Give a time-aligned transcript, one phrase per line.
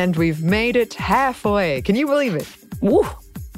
[0.00, 1.82] And we've made it halfway.
[1.82, 2.48] Can you believe it?
[2.80, 3.06] Woo,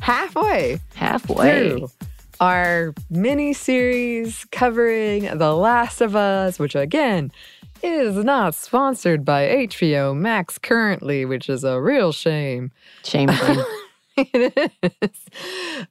[0.00, 1.70] Halfway halfway.
[1.70, 1.88] through
[2.40, 7.30] our mini series covering The Last of Us, which again
[7.80, 12.72] is not sponsored by HBO Max currently, which is a real shame.
[13.04, 13.28] Shame.
[13.30, 13.62] shame.
[14.16, 15.10] it is.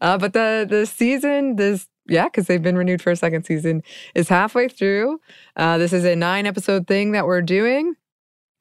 [0.02, 3.84] Uh, but the the season, this yeah, because they've been renewed for a second season,
[4.16, 5.22] is halfway through.
[5.56, 7.96] Uh, this is a nine episode thing that we're doing.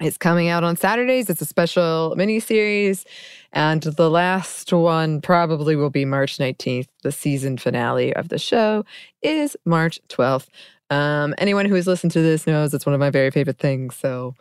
[0.00, 1.28] It's coming out on Saturdays.
[1.28, 3.04] It's a special mini series,
[3.52, 6.88] and the last one probably will be March nineteenth.
[7.02, 8.84] The season finale of the show
[9.22, 10.48] is March twelfth.
[10.88, 13.94] Um, anyone who has listened to this knows it's one of my very favorite things.
[13.94, 14.34] So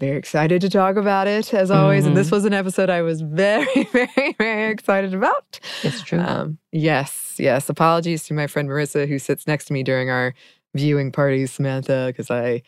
[0.00, 2.04] very excited to talk about it as always.
[2.04, 5.60] And this was an episode I was very, very, very excited about.
[5.82, 6.18] it's true.
[6.18, 7.68] Um, yes, yes.
[7.68, 10.34] Apologies to my friend Marissa who sits next to me during our
[10.74, 12.62] viewing parties, Samantha, because I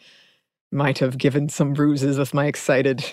[0.76, 3.04] might have given some bruises with my excited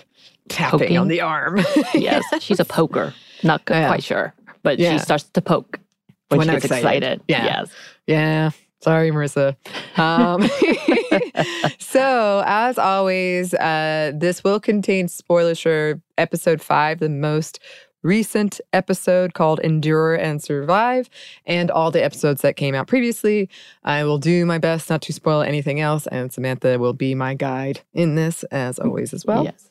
[0.50, 0.98] tapping Poking?
[0.98, 1.60] on the arm.
[1.96, 3.14] yes, she's a poker.
[3.42, 3.88] Not Yeah.
[3.88, 4.94] quite sure, but Yeah.
[4.94, 5.80] she starts to poke
[6.30, 6.84] when, When she I'm gets excited.
[7.04, 7.22] excited.
[7.28, 7.46] Yeah.
[7.46, 7.70] Yes.
[8.08, 8.50] Yeah.
[8.82, 9.56] Sorry, Marissa.
[9.98, 10.42] Um,
[11.80, 17.60] so, as always, uh, this will contain spoilers for episode five, the most
[18.04, 21.10] recent episode called Endure and Survive,
[21.46, 23.50] and all the episodes that came out previously.
[23.84, 27.34] I will do my best not to spoil anything else, and Samantha will be my
[27.34, 29.44] guide in this, as always, as well.
[29.46, 29.70] yes.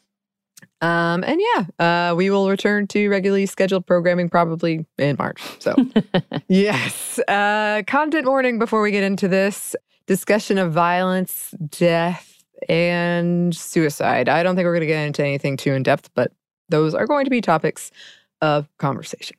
[0.80, 5.40] Um, and yeah, uh, we will return to regularly scheduled programming probably in March.
[5.60, 5.76] So,
[6.48, 7.20] yes.
[7.28, 9.76] Uh, content warning before we get into this
[10.06, 14.28] discussion of violence, death, and suicide.
[14.28, 16.32] I don't think we're going to get into anything too in depth, but
[16.68, 17.92] those are going to be topics
[18.42, 19.36] of conversation.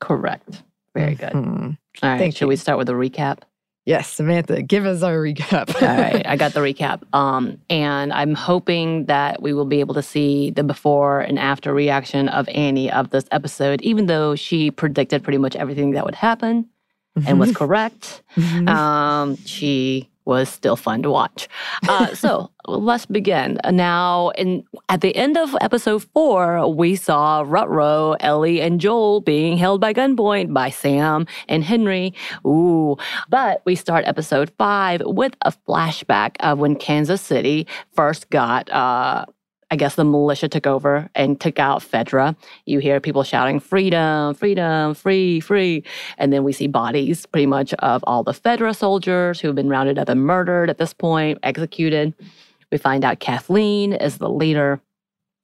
[0.00, 0.62] Correct.
[0.94, 1.32] Very good.
[1.32, 1.78] Mhm.
[2.02, 2.18] All right.
[2.18, 2.48] Thank should you.
[2.48, 3.38] we start with a recap?
[3.86, 5.74] Yes, Samantha, give us our recap.
[5.82, 7.02] All right, I got the recap.
[7.14, 11.72] Um, and I'm hoping that we will be able to see the before and after
[11.74, 16.14] reaction of Annie of this episode, even though she predicted pretty much everything that would
[16.14, 16.66] happen
[17.26, 18.22] and was correct.
[18.36, 18.68] Mhm.
[18.68, 21.48] Um, she was still fun to watch.
[21.88, 23.58] Uh, so let's begin.
[23.70, 29.56] Now, in at the end of episode four, we saw Rutro, Ellie, and Joel being
[29.56, 32.14] held by gunpoint by Sam and Henry.
[32.46, 32.96] Ooh.
[33.28, 39.26] But we start episode five with a flashback of when Kansas City first got uh
[39.74, 42.36] I guess the militia took over and took out Fedra.
[42.64, 45.82] You hear people shouting, freedom, freedom, free, free.
[46.16, 49.68] And then we see bodies pretty much of all the Fedra soldiers who have been
[49.68, 52.14] rounded up and murdered at this point, executed.
[52.70, 54.80] We find out Kathleen is the leader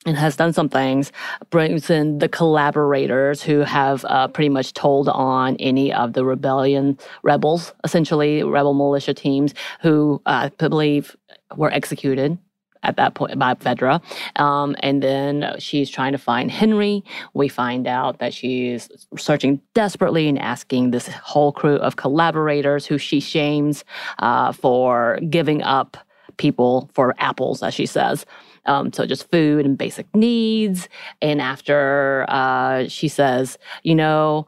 [0.07, 1.11] and has done some things,
[1.51, 6.97] brings in the collaborators who have uh, pretty much told on any of the rebellion
[7.25, 11.17] rebels, essentially rebel militia teams who uh, I believe
[11.57, 12.39] were executed
[12.83, 14.01] at that point by Fedra.
[14.37, 17.05] Um, and then she's trying to find Henry.
[17.35, 22.99] We find out that she's searching desperately and asking this whole crew of collaborators who
[22.99, 23.85] she shames
[24.19, 25.97] uh, for giving up
[26.37, 28.25] people for apples, as she says.
[28.67, 30.89] Um, so just food and basic needs.
[31.23, 34.47] And after uh, she says, you know,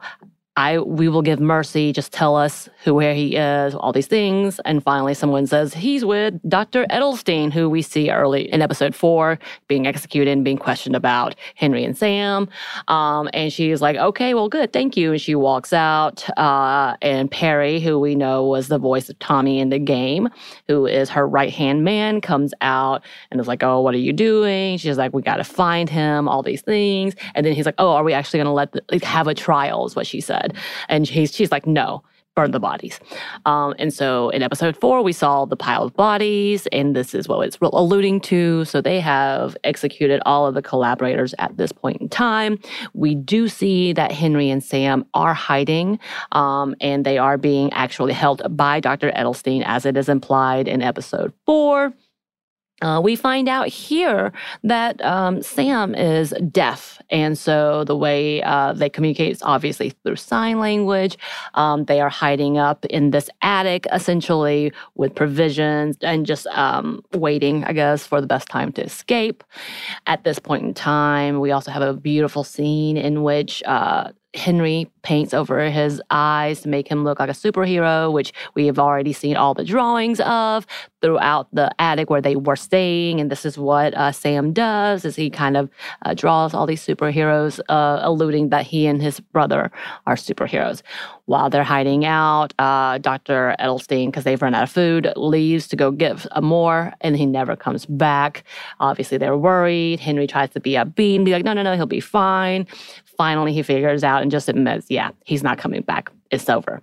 [0.55, 1.91] I we will give mercy.
[1.91, 4.59] Just tell us who where he is, all these things.
[4.65, 6.85] And finally, someone says he's with Dr.
[6.91, 11.83] Edelstein, who we see early in episode four, being executed and being questioned about Henry
[11.83, 12.47] and Sam.
[12.87, 16.29] Um, and she's like, "Okay, well, good, thank you." And she walks out.
[16.37, 20.29] Uh, and Perry, who we know was the voice of Tommy in the game,
[20.67, 24.13] who is her right hand man, comes out and is like, "Oh, what are you
[24.13, 27.15] doing?" She's like, "We got to find him." All these things.
[27.33, 29.33] And then he's like, "Oh, are we actually going to let the, like, have a
[29.33, 30.42] trial?" Is what she said.
[30.89, 32.03] And he's, she's like, no,
[32.35, 32.99] burn the bodies.
[33.45, 37.27] Um, and so in episode four, we saw the pile of bodies, and this is
[37.27, 38.65] what it's alluding to.
[38.65, 42.59] So they have executed all of the collaborators at this point in time.
[42.93, 45.99] We do see that Henry and Sam are hiding,
[46.31, 49.11] um, and they are being actually held by Dr.
[49.11, 51.93] Edelstein, as it is implied in episode four.
[52.83, 54.33] Uh, we find out here
[54.63, 57.01] that um, Sam is deaf.
[57.09, 61.17] And so the way uh, they communicate is obviously through sign language.
[61.53, 67.63] Um, they are hiding up in this attic, essentially, with provisions and just um, waiting,
[67.63, 69.45] I guess, for the best time to escape.
[70.05, 74.91] At this point in time, we also have a beautiful scene in which uh, Henry
[75.03, 79.13] paints over his eyes to make him look like a superhero, which we have already
[79.13, 80.65] seen all the drawings of
[81.01, 83.19] throughout the attic where they were staying.
[83.19, 85.69] And this is what uh, Sam does: is he kind of
[86.03, 89.71] uh, draws all these superheroes, uh, alluding that he and his brother
[90.07, 90.81] are superheroes.
[91.25, 93.55] While they're hiding out, uh, Dr.
[93.57, 97.55] Edelstein, because they've run out of food, leaves to go get more, and he never
[97.55, 98.43] comes back.
[98.81, 100.01] Obviously, they're worried.
[100.01, 102.67] Henry tries to be upbeat and be like, "No, no, no, he'll be fine."
[103.17, 106.11] Finally, he figures out and just admits, yeah, he's not coming back.
[106.29, 106.81] It's over.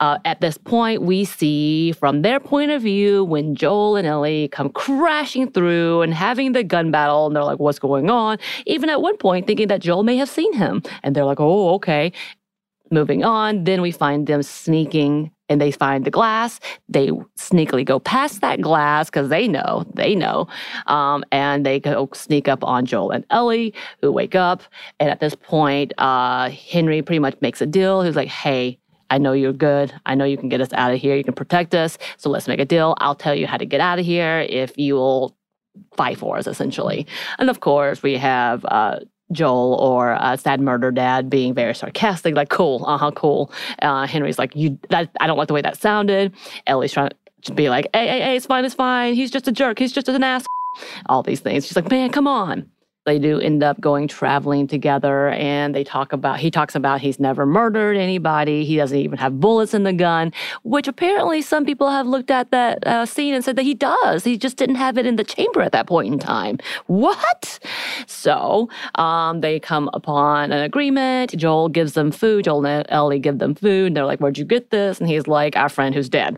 [0.00, 4.48] Uh, at this point, we see from their point of view when Joel and Ellie
[4.48, 8.38] come crashing through and having the gun battle, and they're like, what's going on?
[8.66, 10.82] Even at one point, thinking that Joel may have seen him.
[11.02, 12.12] And they're like, oh, okay.
[12.90, 16.60] Moving on, then we find them sneaking and they find the glass.
[16.88, 20.48] They sneakily go past that glass because they know, they know.
[20.86, 24.62] Um, and they go sneak up on Joel and Ellie, who wake up.
[25.00, 28.02] And at this point, uh, Henry pretty much makes a deal.
[28.02, 28.78] He's like, hey,
[29.10, 29.92] I know you're good.
[30.04, 31.16] I know you can get us out of here.
[31.16, 31.96] You can protect us.
[32.18, 32.94] So let's make a deal.
[32.98, 35.34] I'll tell you how to get out of here if you'll
[35.96, 37.06] fight for us, essentially.
[37.38, 39.00] And of course, we have uh,
[39.32, 43.52] Joel or uh, Sad Murder Dad being very sarcastic, like "cool, uh huh, cool."
[43.82, 46.34] Uh, Henry's like, "You, that, I don't like the way that sounded."
[46.66, 47.10] Ellie's trying
[47.42, 49.14] to be like, "Hey, hey, hey, it's fine, it's fine.
[49.14, 49.78] He's just a jerk.
[49.78, 50.46] He's just an ass."
[51.06, 51.66] All these things.
[51.66, 52.70] She's like, "Man, come on."
[53.08, 57.18] They do end up going traveling together and they talk about, he talks about he's
[57.18, 58.66] never murdered anybody.
[58.66, 60.30] He doesn't even have bullets in the gun,
[60.62, 64.24] which apparently some people have looked at that uh, scene and said that he does.
[64.24, 66.58] He just didn't have it in the chamber at that point in time.
[66.84, 67.58] What?
[68.06, 71.34] So um, they come upon an agreement.
[71.34, 72.44] Joel gives them food.
[72.44, 73.94] Joel and Ellie give them food.
[73.94, 75.00] They're like, Where'd you get this?
[75.00, 76.36] And he's like, Our friend who's dead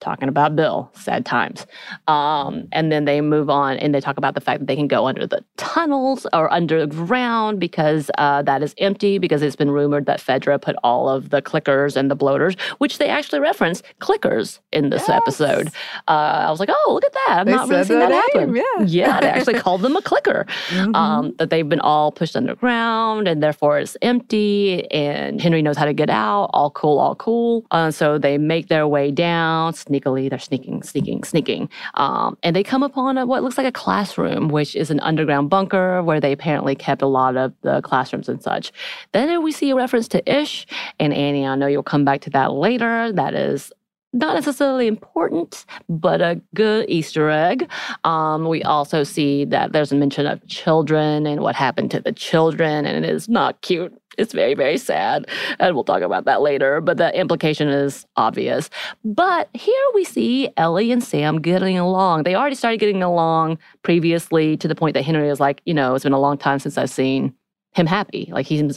[0.00, 1.66] talking about Bill, sad times.
[2.06, 4.88] Um, and then they move on and they talk about the fact that they can
[4.88, 10.06] go under the tunnels or underground because uh, that is empty because it's been rumored
[10.06, 14.60] that Fedra put all of the clickers and the bloaters, which they actually reference clickers
[14.72, 15.16] in this yes.
[15.16, 15.68] episode.
[16.06, 17.36] Uh, I was like, oh, look at that.
[17.40, 18.56] I've they not really seen that, that happen.
[18.56, 18.62] Yeah.
[18.84, 20.46] yeah, they actually called them a clicker.
[20.68, 20.94] Mm-hmm.
[20.94, 25.84] Um, that they've been all pushed underground and therefore it's empty and Henry knows how
[25.84, 26.50] to get out.
[26.52, 27.64] All cool, all cool.
[27.70, 30.30] Uh, so they make their way down sneakily.
[30.30, 31.68] They're sneaking, sneaking, sneaking.
[31.94, 35.50] Um, and they come upon a, what looks like a classroom, which is an underground
[35.50, 38.72] bunker where they apparently kept a lot of the classrooms and such.
[39.12, 40.66] Then we see a reference to Ish
[40.98, 41.46] and Annie.
[41.46, 43.12] I know you'll come back to that later.
[43.12, 43.72] That is
[44.12, 47.68] not necessarily important, but a good Easter egg.
[48.04, 52.12] Um, we also see that there's a mention of children and what happened to the
[52.12, 53.97] children, and it is not cute.
[54.18, 55.26] It's very, very sad.
[55.58, 58.68] And we'll talk about that later, but the implication is obvious.
[59.04, 62.24] But here we see Ellie and Sam getting along.
[62.24, 65.94] They already started getting along previously to the point that Henry is like, you know,
[65.94, 67.32] it's been a long time since I've seen
[67.72, 68.28] him happy.
[68.32, 68.76] Like he's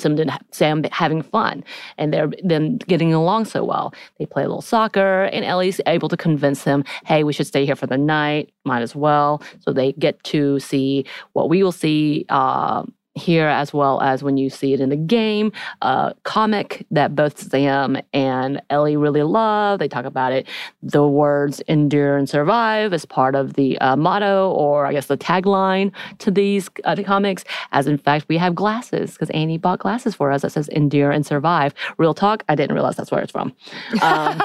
[0.51, 1.63] Sam having fun,
[1.97, 3.93] and they're then getting along so well.
[4.19, 7.65] They play a little soccer, and Ellie's able to convince him, "Hey, we should stay
[7.65, 8.51] here for the night.
[8.65, 12.25] Might as well." So they get to see what we will see.
[12.29, 12.83] Uh,
[13.15, 15.51] here as well as when you see it in the game.
[15.81, 19.79] A comic that both Sam and Ellie really love.
[19.79, 20.47] They talk about it.
[20.81, 25.17] The words endure and survive as part of the uh, motto, or I guess the
[25.17, 27.43] tagline to these uh, comics.
[27.71, 31.11] As in fact, we have glasses because Annie bought glasses for us that says endure
[31.11, 31.73] and survive.
[31.97, 33.53] Real talk, I didn't realize that's where it's from.
[34.01, 34.41] Um,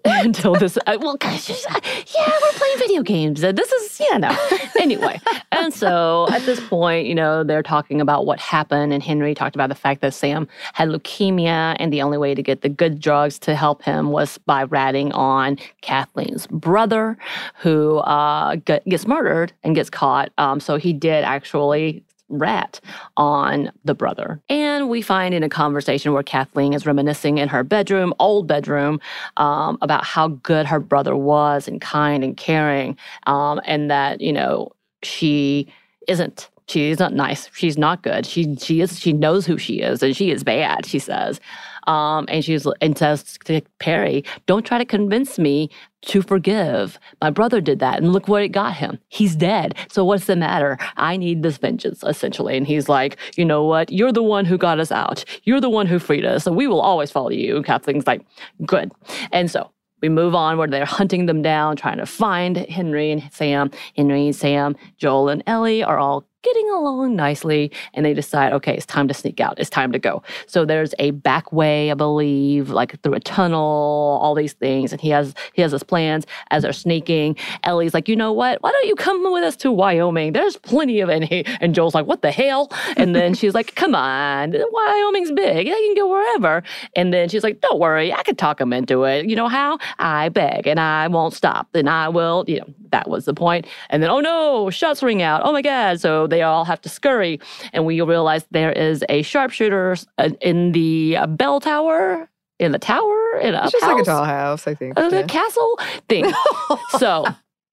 [0.24, 0.78] until this.
[0.86, 1.80] Uh, well, gosh, uh,
[2.16, 3.44] yeah, we're playing video games.
[3.44, 4.38] Uh, this is, yeah, no.
[4.80, 5.20] anyway,
[5.52, 9.56] and so at this point, you know, they're talking about what happened, and Henry talked
[9.56, 13.00] about the fact that Sam had leukemia, and the only way to get the good
[13.00, 17.18] drugs to help him was by ratting on Kathleen's brother,
[17.56, 20.32] who uh, gets murdered and gets caught.
[20.38, 22.80] Um, so he did actually rat
[23.18, 24.42] on the brother.
[24.50, 29.00] And we find in a conversation where Kathleen is reminiscing in her bedroom, old bedroom,
[29.38, 34.34] um, about how good her brother was and kind and caring, um, and that, you
[34.34, 34.72] know,
[35.04, 35.68] she
[36.08, 36.50] isn't.
[36.68, 37.48] She's not nice.
[37.54, 38.26] She's not good.
[38.26, 39.00] She she is.
[39.00, 40.88] She knows who she is, and she is bad.
[40.88, 41.40] She says,
[41.86, 45.70] um, and she's and says to Perry, "Don't try to convince me
[46.06, 47.00] to forgive.
[47.22, 49.00] My brother did that, and look what it got him.
[49.08, 49.76] He's dead.
[49.90, 50.78] So what's the matter?
[50.98, 53.92] I need this vengeance, essentially." And he's like, "You know what?
[53.92, 55.26] You're the one who got us out.
[55.44, 58.26] You're the one who freed us, so we will always follow you." Kathleen's like,
[58.66, 58.92] "Good."
[59.32, 59.72] And so
[60.02, 63.72] we move on where they're hunting them down, trying to find Henry and Sam.
[63.96, 68.76] Henry and Sam, Joel and Ellie are all getting along nicely and they decide okay
[68.76, 69.60] it's time to sneak out.
[69.60, 70.24] It's time to go.
[70.48, 75.02] So there's a back way i believe like through a tunnel all these things and
[75.02, 77.36] he has he has his plans as they're sneaking.
[77.64, 78.62] Ellie's like you know what?
[78.62, 80.34] Why don't you come with us to wyoming?
[80.34, 82.72] There's plenty of any and joel's like what the hell?
[82.98, 84.54] And then she's like come on.
[84.72, 85.68] Wyoming's big.
[85.68, 86.64] I can go wherever.
[86.96, 88.14] And then she's like don't worry.
[88.14, 89.26] I can talk him into it.
[89.28, 89.80] You know how?
[90.00, 93.46] I beg and i won't stop and i will you know that was the point.
[93.46, 93.68] point.
[93.90, 94.70] And then oh no.
[94.70, 95.42] Shots ring out.
[95.44, 96.00] Oh my god.
[96.00, 97.40] So they all have to scurry.
[97.74, 102.80] And we realize there is a sharpshooter uh, in the uh, bell tower, in the
[102.80, 105.00] tower, in a It's just house, like a tall house, I think.
[105.00, 105.28] uh, the Yeah.
[105.28, 106.26] castle thing.
[107.00, 107.26] so.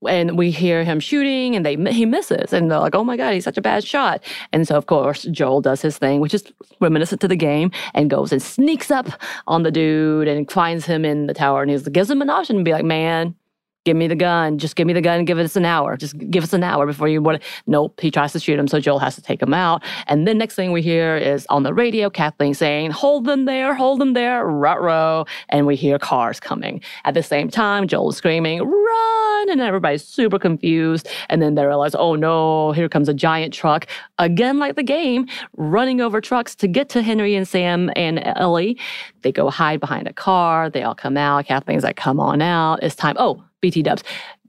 [0.09, 3.35] And we hear him shooting, and they he misses, and they're like, "Oh my god,
[3.35, 4.21] he's such a bad shot!"
[4.52, 6.42] And so, of course, Joel does his thing, which is
[6.81, 9.07] reminiscent to the game, and goes and sneaks up
[9.47, 12.57] on the dude and finds him in the tower, and he gives him an option
[12.59, 13.37] to be like, "Man,
[13.85, 14.59] give me the gun.
[14.59, 15.97] Just give me the gun give us an hour.
[15.97, 18.01] Just give us an hour before you want Nope.
[18.01, 19.83] He tries to shoot him, so Joel has to take him out.
[20.07, 23.75] And then next thing we hear is on the radio, Kathleen saying, Hold them there,
[23.75, 26.81] hold them there, rut And we hear cars coming.
[27.05, 29.51] At the same time, Joel is screaming, Run!
[29.51, 31.09] And everybody's super confused.
[31.29, 33.87] And then they realize, oh no, here comes a giant truck.
[34.19, 38.79] Again, like the game, running over trucks to get to Henry and Sam and Ellie.
[39.23, 40.71] They go hide behind a car.
[40.71, 41.47] They all come out.
[41.47, 42.83] Kathleen's like, come on out.
[42.83, 43.17] It's time.
[43.19, 44.02] Oh, BT dubs.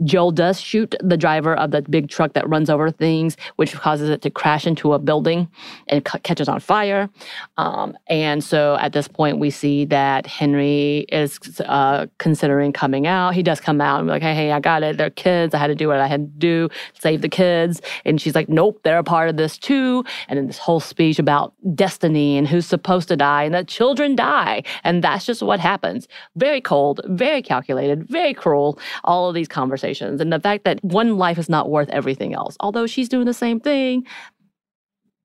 [0.04, 4.10] Joel does shoot the driver of the big truck that runs over things, which causes
[4.10, 5.48] it to crash into a building
[5.88, 7.10] and c- catches on fire.
[7.58, 13.36] Um, and so at this point, we see that Henry is uh, considering coming out.
[13.36, 14.98] He does come out and be like, hey, hey, I got it.
[14.98, 15.54] They're kids.
[15.54, 16.70] I had to do what I had to do,
[17.00, 17.80] save the kids.
[18.04, 20.04] And she's like, nope, they're a part of this too.
[20.28, 24.16] And then this whole speech about destiny and who's supposed to die and that children
[24.16, 24.64] die.
[24.84, 26.08] And that's just what happens.
[26.36, 29.83] Very cold, very calculated, very cruel, all of these conversations.
[29.84, 33.34] And the fact that one life is not worth everything else, although she's doing the
[33.34, 34.06] same thing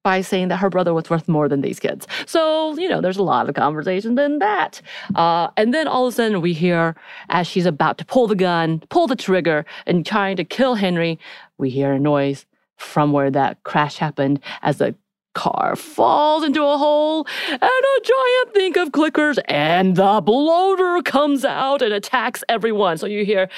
[0.04, 2.06] by saying that her brother was worth more than these kids.
[2.26, 4.80] So, you know, there's a lot of conversation in that.
[5.14, 6.96] Uh, and then all of a sudden we hear
[7.28, 11.18] as she's about to pull the gun, pull the trigger, and trying to kill Henry,
[11.58, 12.46] we hear a noise
[12.76, 14.94] from where that crash happened as the
[15.34, 21.44] car falls into a hole and a giant thing of clickers and the bloater comes
[21.44, 22.98] out and attacks everyone.
[22.98, 23.48] So you hear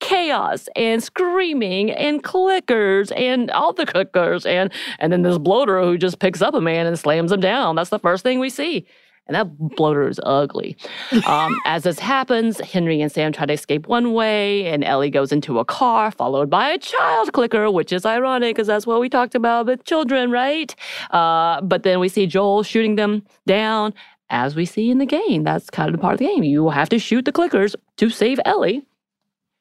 [0.00, 5.96] chaos and screaming and clickers and all the clickers and and then this bloater who
[5.96, 7.76] just picks up a man and slams him down.
[7.76, 8.86] That's the first thing we see.
[9.26, 10.76] And that bloater is ugly.
[11.24, 15.30] Um, as this happens, Henry and Sam try to escape one way, and Ellie goes
[15.30, 19.08] into a car, followed by a child clicker, which is ironic because that's what we
[19.08, 20.74] talked about with children, right?
[21.12, 23.94] Uh, but then we see Joel shooting them down,
[24.30, 25.44] as we see in the game.
[25.44, 26.42] That's kind of the part of the game.
[26.42, 28.84] You have to shoot the clickers to save Ellie.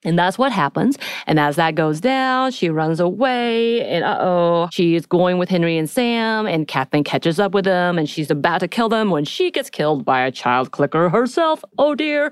[0.03, 0.97] And that's what happens.
[1.27, 3.85] And as that goes down, she runs away.
[3.89, 6.47] And uh oh, she's going with Henry and Sam.
[6.47, 7.97] And Kathleen catches up with them.
[7.97, 11.63] And she's about to kill them when she gets killed by a child clicker herself.
[11.77, 12.31] Oh dear.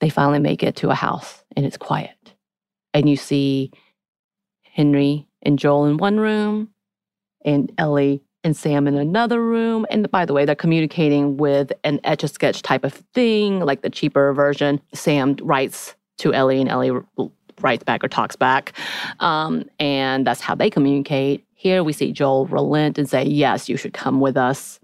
[0.00, 2.34] They finally make it to a house and it's quiet.
[2.92, 3.72] And you see
[4.62, 6.70] Henry and Joel in one room
[7.44, 9.86] and Ellie and Sam in another room.
[9.90, 13.82] And by the way, they're communicating with an etch a sketch type of thing, like
[13.82, 14.80] the cheaper version.
[14.92, 16.92] Sam writes to Ellie, and Ellie
[17.60, 18.72] writes back or talks back.
[19.20, 21.44] Um, and that's how they communicate.
[21.54, 24.80] Here we see Joel relent and say, Yes, you should come with us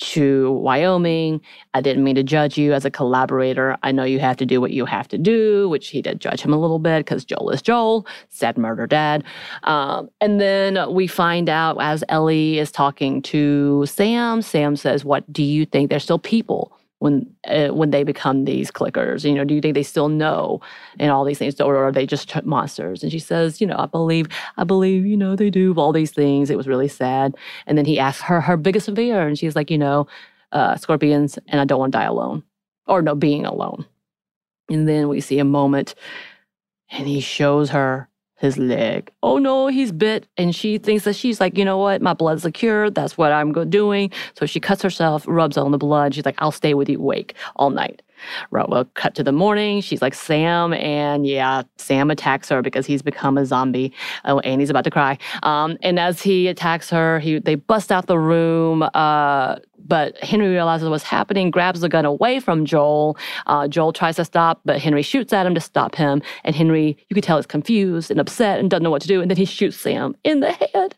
[0.00, 1.40] to Wyoming.
[1.74, 3.76] I didn't mean to judge you as a collaborator.
[3.82, 6.40] I know you have to do what you have to do, which he did judge
[6.40, 9.24] him a little bit because Joel is Joel, said murder dad.
[9.64, 15.30] Um, and then we find out as Ellie is talking to Sam, Sam says, What
[15.30, 15.90] do you think?
[15.90, 19.24] There's still people when uh, when they become these clickers?
[19.24, 20.60] You know, do you think they still know
[20.98, 23.02] and all these things, or are they just monsters?
[23.02, 26.12] And she says, you know, I believe, I believe, you know, they do all these
[26.12, 26.50] things.
[26.50, 27.34] It was really sad.
[27.66, 30.06] And then he asks her her biggest fear, and she's like, you know,
[30.52, 32.42] uh, scorpions, and I don't want to die alone,
[32.86, 33.86] or no, being alone.
[34.68, 35.94] And then we see a moment,
[36.90, 38.09] and he shows her
[38.40, 39.10] his leg.
[39.22, 40.26] Oh no, he's bit.
[40.38, 42.00] And she thinks that she's like, you know what?
[42.00, 42.90] My blood's secure.
[42.90, 44.10] That's what I'm doing.
[44.38, 46.14] So she cuts herself, rubs on the blood.
[46.14, 48.00] She's like, I'll stay with you awake all night.
[48.50, 48.68] Right.
[48.68, 49.80] Well, cut to the morning.
[49.80, 53.92] She's like Sam, and yeah, Sam attacks her because he's become a zombie.
[54.26, 55.18] Oh, and he's about to cry.
[55.42, 58.86] Um, and as he attacks her, he they bust out the room.
[58.94, 59.56] Uh,
[59.90, 63.18] but Henry realizes what's happening, grabs the gun away from Joel.
[63.48, 66.22] Uh, Joel tries to stop, but Henry shoots at him to stop him.
[66.44, 69.20] And Henry, you can tell, is confused and upset and doesn't know what to do.
[69.20, 70.94] And then he shoots Sam in the head.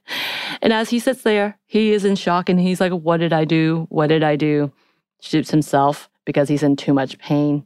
[0.61, 3.46] And as he sits there, he is in shock and he's like, What did I
[3.46, 3.87] do?
[3.88, 4.70] What did I do?
[5.22, 7.64] Shoots himself because he's in too much pain.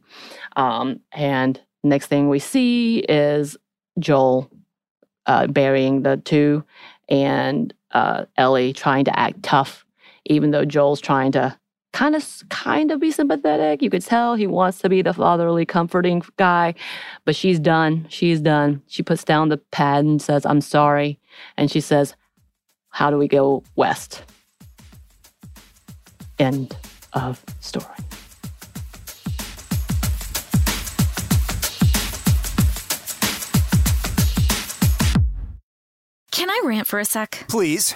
[0.55, 3.57] Um, and next thing we see is
[3.99, 4.49] Joel
[5.25, 6.63] uh, burying the two
[7.09, 9.85] and uh, Ellie trying to act tough,
[10.29, 11.57] even though Joel's trying to
[11.93, 13.81] kind of kind of be sympathetic.
[13.81, 16.75] You could tell he wants to be the fatherly, comforting guy,
[17.25, 18.05] but she's done.
[18.09, 18.81] She's done.
[18.87, 21.19] She puts down the pad and says, "I'm sorry,"
[21.57, 22.15] and she says,
[22.89, 24.23] "How do we go west?"
[26.37, 26.75] End
[27.13, 27.85] of story.
[36.31, 37.45] Can I rant for a sec?
[37.49, 37.95] Please.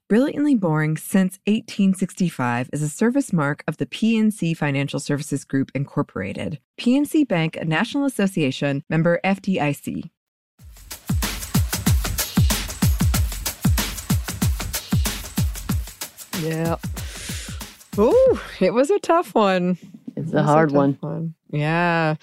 [0.11, 6.59] Brilliantly Boring Since 1865 is a service mark of the PNC Financial Services Group, Incorporated.
[6.77, 10.09] PNC Bank, a National Association, member FDIC.
[16.41, 16.75] Yeah.
[17.97, 19.77] Ooh, it was a tough one.
[20.17, 21.35] It's a hard tough one.
[21.51, 22.15] Yeah.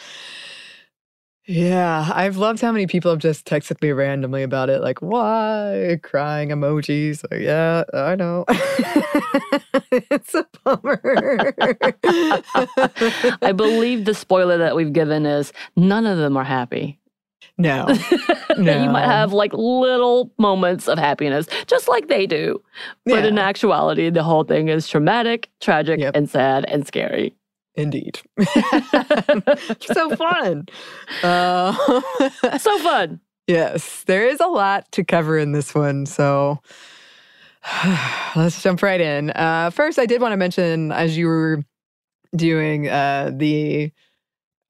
[1.50, 2.10] Yeah.
[2.14, 4.82] I've loved how many people have just texted me randomly about it.
[4.82, 5.98] Like, why?
[6.02, 7.24] Crying emojis.
[7.30, 8.44] Like, yeah, I know.
[9.90, 11.54] it's a bummer.
[13.42, 16.98] I believe the spoiler that we've given is none of them are happy.
[17.56, 17.86] no.
[18.58, 18.82] no.
[18.84, 22.62] you might have like little moments of happiness, just like they do.
[23.06, 26.14] But in actuality, the whole thing is traumatic, tragic, Yep.
[26.14, 27.34] and sad and scary.
[27.78, 28.20] Indeed.
[29.80, 30.66] so fun.
[31.22, 31.72] Uh,
[32.58, 33.20] so fun.
[33.46, 36.04] Yes, there is a lot to cover in this one.
[36.04, 36.58] So
[38.36, 39.30] let's jump right in.
[39.30, 41.62] Uh, first, I did want to mention as you were
[42.34, 43.92] doing uh, the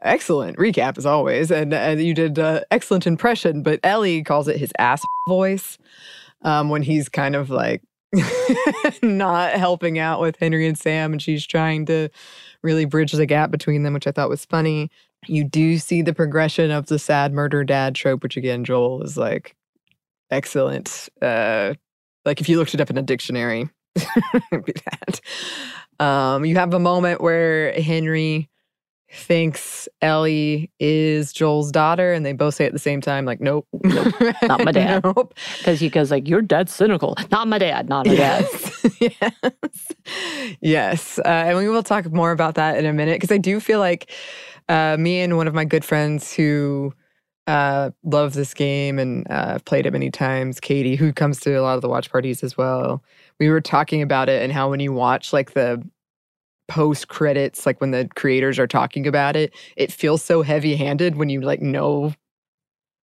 [0.02, 4.58] excellent recap, as always, and uh, you did uh, excellent impression, but Ellie calls it
[4.58, 5.78] his ass voice
[6.42, 7.82] um, when he's kind of like
[9.02, 12.08] not helping out with Henry and Sam, and she's trying to
[12.62, 14.90] really bridge the gap between them, which I thought was funny.
[15.26, 19.16] You do see the progression of the sad murder dad trope, which again, Joel is
[19.16, 19.54] like
[20.30, 21.08] excellent.
[21.20, 21.74] Uh,
[22.24, 23.68] like if you looked it up in a dictionary,
[24.52, 25.20] it'd be that.
[26.04, 28.48] Um, you have a moment where Henry
[29.10, 33.66] thinks Ellie is Joel's daughter, and they both say at the same time, like, "Nope,
[33.84, 35.02] Nope, not my dad.
[35.04, 35.34] nope.
[35.58, 37.88] Because he goes like, "Your dad's cynical." Not my dad.
[37.88, 38.46] Not my dad.
[38.52, 38.86] Yes.
[39.00, 39.92] yes.
[40.60, 41.18] Yes.
[41.20, 43.78] Uh, and we will talk more about that in a minute because I do feel
[43.78, 44.12] like
[44.68, 46.92] uh, me and one of my good friends who
[47.46, 51.62] uh, love this game and uh, played it many times, Katie, who comes to a
[51.62, 53.02] lot of the watch parties as well,
[53.40, 55.82] we were talking about it and how when you watch like the
[56.68, 61.16] post credits, like when the creators are talking about it, it feels so heavy handed
[61.16, 62.14] when you like know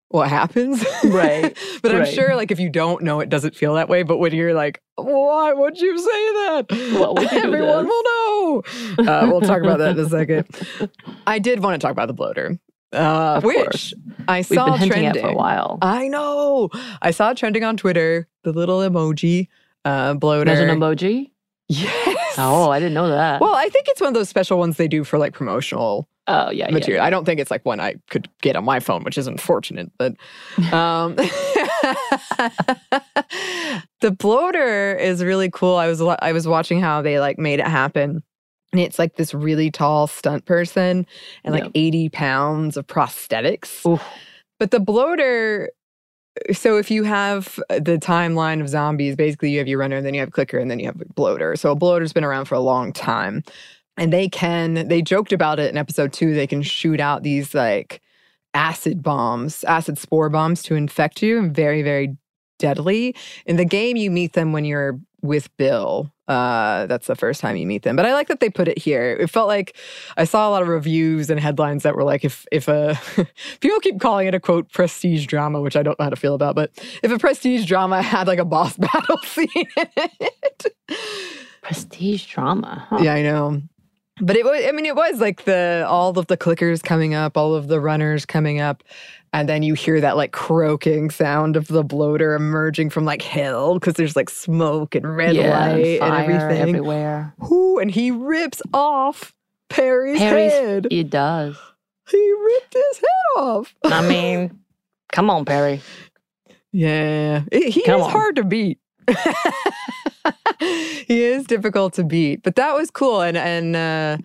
[0.09, 0.85] what happens.
[1.05, 4.03] Right, but I'm sure like if you don't know, it doesn't feel that way.
[4.03, 6.67] But when you're like, why would you say that?
[6.71, 8.63] You do Everyone will know.
[8.99, 10.47] Uh, we'll talk about that in a second.
[11.27, 12.59] I did want to talk about the bloater,
[12.93, 13.95] uh, which course.
[14.29, 15.23] I saw trending.
[15.23, 15.79] for a while.
[15.83, 16.71] I know.
[17.03, 18.29] I saw trending on Twitter.
[18.43, 19.49] The little emoji
[19.85, 20.45] uh, bloater.
[20.45, 21.31] There's an emoji.
[21.69, 22.35] Yes.
[22.37, 23.41] Oh, I didn't know that.
[23.41, 26.51] Well, I think it's one of those special ones they do for like promotional oh
[26.51, 27.03] yeah, material.
[27.03, 27.07] yeah.
[27.07, 29.91] I don't think it's like one I could get on my phone, which is unfortunate.
[29.99, 30.15] But
[30.73, 31.17] um,
[34.01, 35.77] the bloater is really cool.
[35.77, 38.23] I was I was watching how they like made it happen.
[38.73, 41.07] And it's like this really tall stunt person
[41.45, 41.73] and like Yep.
[41.77, 43.87] 80 pounds of prosthetics.
[43.89, 44.03] Oof.
[44.59, 45.71] But the bloater,
[46.53, 50.07] so if you have uh, the timeline of zombies, basically you have your runner, and
[50.07, 51.57] then you have clicker, and then you have bloater.
[51.57, 53.43] So a bloater's been around for a long time.
[53.97, 57.55] And they can, they joked about it in episode two, they can shoot out these
[57.55, 58.01] like
[58.53, 62.17] acid bombs, acid spore bombs to infect you, very, very
[62.59, 63.15] deadly.
[63.47, 66.13] In the game, you meet them when you're with Bill.
[66.27, 67.97] Uh, that's the first time you meet them.
[67.97, 69.17] But I like that they put it here.
[69.21, 69.77] It felt like
[70.17, 72.99] I saw a lot of reviews and headlines that were like, if if a
[73.61, 76.35] people keep calling it a quote prestige drama, which I don't know how to feel
[76.35, 76.71] about, but
[77.03, 80.67] if a prestige drama had like a boss battle scene in it,
[81.65, 82.87] Prestige drama.
[82.91, 82.99] Huh.
[83.01, 83.63] yeah, I know.
[84.21, 87.37] But it was, I mean, it was like the all of the clickers coming up,
[87.37, 88.85] all of the runners coming up,
[89.35, 93.75] and then you hear that like croaking sound of the bloater emerging from like hell
[93.75, 96.69] because there's like smoke and red Yeah, light and fire everything.
[96.69, 97.35] everywhere.
[97.53, 99.35] Ooh, and he rips off
[99.69, 100.87] Perry's, Harry's head.
[100.91, 101.57] it does.
[102.09, 103.75] He ripped his head off.
[103.85, 104.59] I mean,
[105.13, 105.81] come on, Perry.
[106.71, 108.11] Yeah, It- he Come is on.
[108.13, 108.79] hard to beat.
[111.07, 113.21] he is difficult to beat, but that was cool.
[113.21, 114.19] And and uh,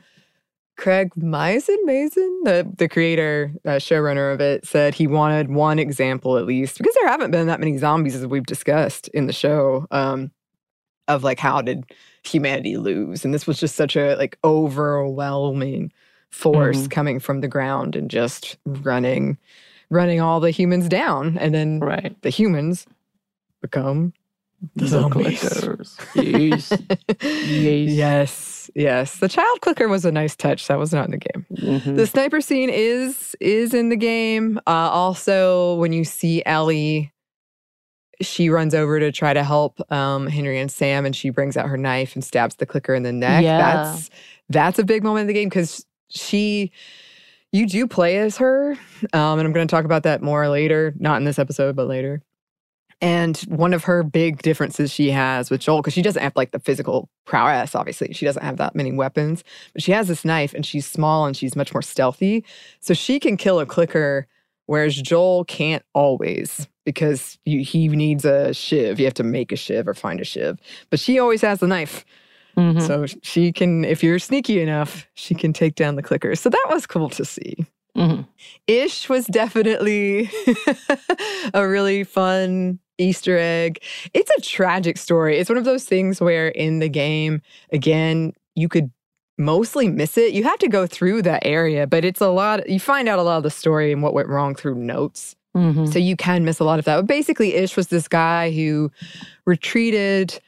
[0.80, 6.38] Craig Mazin, Mazin, the the creator, uh, showrunner of it, said he wanted one example
[6.38, 9.86] at least because there haven't been that many zombies as we've discussed in the show.
[9.92, 10.32] Um,
[11.10, 11.84] of like how did
[12.24, 13.26] humanity lose?
[13.26, 15.92] And this was just such a like overwhelming
[16.30, 16.92] force Mhm.
[16.92, 19.38] coming from the ground and just running
[19.90, 22.16] running all the humans down and then Right.
[22.22, 22.86] the humans
[23.62, 24.14] become
[24.76, 25.42] the zombies.
[25.42, 25.98] clickers.
[27.44, 27.90] Yes.
[27.90, 28.59] Yes.
[28.76, 28.84] Yes.
[29.14, 30.68] Yes the child clicker was a nice touch.
[30.68, 31.46] That was not in the game.
[31.52, 31.96] Mhm.
[31.96, 34.60] the sniper scene is is in the game.
[34.68, 37.12] Uh, also when you see ellie
[38.22, 41.68] she runs over to try to help um, henry and sam and she brings out
[41.70, 43.44] her knife and stabs the clicker in the neck.
[43.44, 43.58] Yeah.
[43.58, 44.10] that's
[44.50, 46.72] that's a big moment in the game because she
[47.52, 48.72] you do play as her
[49.14, 50.94] um, and i'm going to talk about that more later.
[51.00, 52.22] Not in this episode but later
[53.02, 56.52] and one of her big differences she has with Joel, because she doesn't have like
[56.52, 58.14] the physical prowess, obviously.
[58.14, 61.36] She doesn't have that many weapons, but she has this knife and she's small and
[61.36, 62.44] she's much more stealthy.
[62.82, 64.28] So she can kill a clicker,
[64.66, 69.00] whereas Joel can't always because you, he needs a shiv.
[69.00, 70.60] You have to make a shiv or find a shiv.
[70.90, 72.04] But she always has the knife.
[72.58, 72.82] Mhm.
[72.82, 76.36] So she can, if you're sneaky enough, she can take down the clicker.
[76.36, 77.66] So that was cool to see.
[77.96, 78.28] Mhm.
[78.68, 80.30] Ish was definitely
[81.54, 83.82] a really fun Easter egg.
[84.14, 85.38] It's a tragic story.
[85.38, 88.92] It's one of those things where in the game, again, you could
[89.38, 90.34] mostly miss it.
[90.34, 93.24] You have to go through that area, but it's a lot, you find out a
[93.24, 95.36] lot of the story and what went wrong through notes.
[95.56, 95.92] Mhm.
[95.92, 96.98] So you can miss a lot of that.
[96.98, 98.92] But basically, Ish was this guy who
[99.46, 100.40] retreated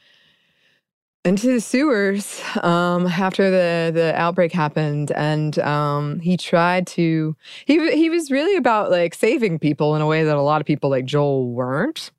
[1.24, 7.34] into the sewers um, after the the outbreak happened, and um, he tried to.
[7.64, 10.66] He he was really about like saving people in a way that a lot of
[10.66, 12.10] people like Joel weren't.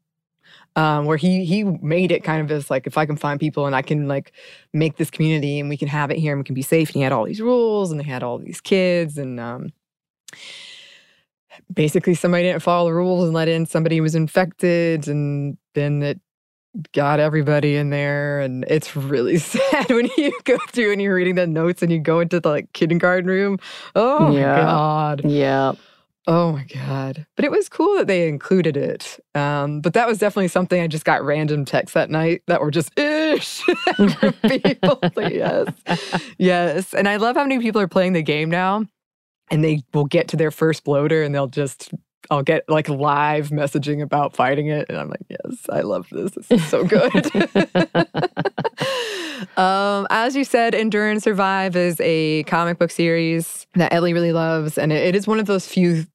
[0.75, 3.67] Um, where he he made it kind of as like if I can find people
[3.67, 4.31] and I can like
[4.73, 6.89] make this community and we can have it here and we can be safe.
[6.89, 9.71] And he had all these rules and they had all these kids and um,
[11.71, 16.01] basically somebody didn't follow the rules and let in somebody who was infected and then
[16.01, 16.19] it
[16.91, 21.35] got everybody in there and it's really sad when you go through and you're reading
[21.35, 23.59] the notes and you go into the like kindergarten room
[23.95, 24.55] oh Yeah.
[24.55, 25.73] my god Yeah.
[26.27, 30.17] Oh my god but it was cool that they included it um, but that was
[30.17, 33.61] definitely something i just got random texts that night that were just ish
[34.43, 35.67] people yes
[36.37, 38.85] yes and i love how many people are playing the game now
[39.51, 41.91] and they will get to their first bloater and they'll just
[42.31, 44.87] I'll get like live messaging about fighting it.
[44.89, 46.31] And I'm like, yes, I love this.
[46.31, 47.25] This is so good.
[49.57, 54.31] um, as you said, Endure and Survive is a comic book series that Ellie really
[54.31, 54.77] loves.
[54.77, 56.05] And it, it is one of those few,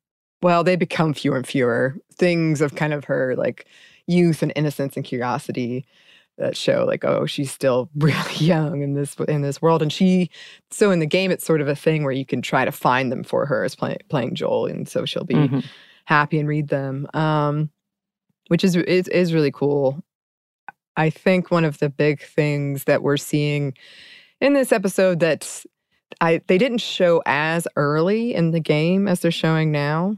[0.42, 1.96] well, they become fewer and fewer.
[2.14, 3.66] Things of kind of her like
[4.06, 5.84] youth and innocence and curiosity
[6.38, 9.82] that show like oh she's still really young in this in this world.
[9.82, 10.30] And she
[10.70, 13.10] so in the game it's sort of a thing where you can try to find
[13.12, 14.66] them for her as play, playing Joel.
[14.66, 15.64] And so she'll be Mhm.
[16.04, 17.70] happy and read them um
[18.48, 20.02] which is, is is really cool.
[20.96, 23.74] I think one of the big things that we're seeing
[24.40, 25.64] in this episode that
[26.22, 30.16] i they didn't show as early in the game as they're showing now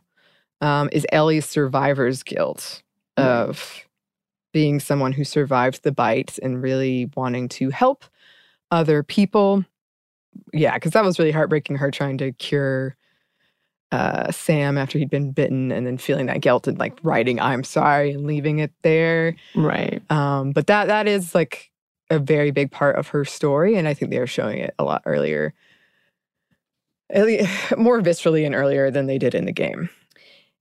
[0.60, 2.82] um, is ellie's survivor's guilt
[3.18, 3.26] Right.
[3.26, 3.84] of
[4.52, 8.04] being someone who survived the bite and really wanting to help
[8.70, 9.64] other people
[10.52, 12.96] yeah because that was really heartbreaking her trying to cure
[13.92, 17.64] uh, Sam after he'd been bitten and then feeling that guilt and like writing I'm
[17.64, 19.34] sorry and leaving it there.
[19.56, 20.00] Right.
[20.12, 21.72] Um, but that that is like
[22.08, 24.84] a very big part of her story, and I think they are showing it a
[24.84, 25.54] lot earlier,
[27.76, 29.90] more viscerally and earlier than they did in the game.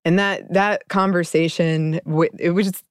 [0.05, 1.95] And that that conversation,
[2.39, 2.83] it was just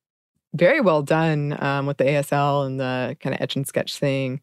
[0.55, 4.41] very well done um, with the ASL and the kind of etch and sketch thing.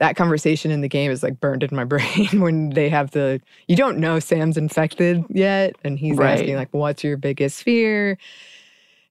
[0.00, 3.40] That conversation in the game is like burned in my brain when they have the
[3.68, 6.38] you don't know Sam's infected yet, and he's Right.
[6.40, 8.18] asking like, "What's your biggest fear?"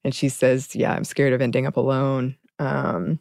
[0.04, 3.20] And she says, "Yeah, I'm scared of ending up alone." Um,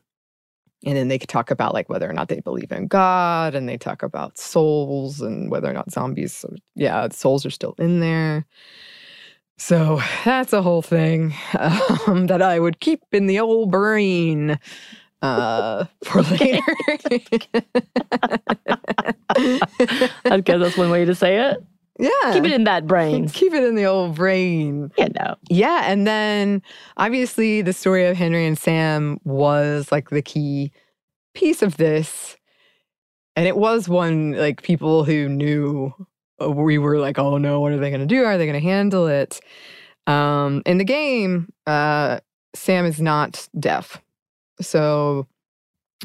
[0.85, 3.69] and then they could talk about like whether or not they believe in God, and
[3.69, 8.45] they talk about souls and whether or not zombies, yeah, souls are still in there.
[9.63, 11.35] So that's a whole thing
[12.09, 14.59] um, that I would keep in the old brain
[15.23, 16.61] uh, for later.
[20.25, 21.65] I guess that's one way to say it.
[22.01, 23.29] yeah, Keep it in that brain.
[23.29, 24.91] Keep it in the old brain.
[24.99, 25.37] You know.
[25.49, 26.61] Yeah, and then
[26.97, 30.73] obviously the story of Henry and Sam was like the key
[31.35, 32.37] piece of this.
[33.37, 35.95] And it was one like people who knew
[36.51, 38.25] we were like, oh no, what are they going to do?
[38.25, 39.41] Are they going to handle it?
[40.07, 42.21] Um, in the game, uh,
[42.55, 44.01] Sam is not deaf.
[44.61, 45.27] So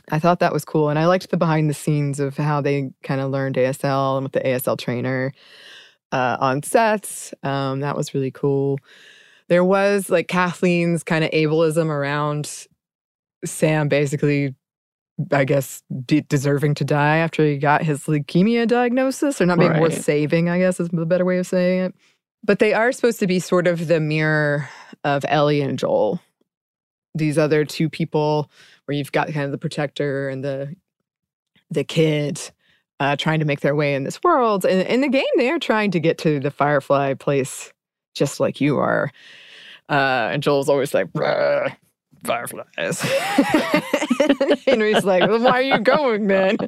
[0.09, 0.89] I thought that was cool.
[0.89, 4.23] And I liked the behind the scenes of how they kind of learned ASL and
[4.23, 5.33] with the ASL trainer
[6.11, 7.33] uh, on sets.
[7.43, 8.79] Um, that was really cool.
[9.49, 12.67] There was like Kathleen's kind of ableism around
[13.45, 14.55] Sam basically,
[15.31, 19.79] I guess, de- deserving to die after he got his leukemia diagnosis, or not being
[19.79, 21.95] worth saving, I guess is the better way of saying it.
[22.43, 24.69] But they are supposed to be sort of the mirror
[25.03, 26.21] of Ellie and Joel.
[27.15, 28.51] These other two people,
[28.85, 30.75] where you've got kind of the protector and the
[31.69, 32.39] the kid
[32.99, 34.65] uh, trying to make their way in this world.
[34.65, 37.73] And in the game, they are trying to get to the Firefly place
[38.15, 39.11] just like you are.
[39.89, 41.75] Uh, and Joel's always like, "Bruh,
[42.23, 43.01] fireflies.
[44.65, 46.57] Henry's like, well, why are you going then?